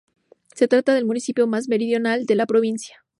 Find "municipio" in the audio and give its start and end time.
1.05-1.45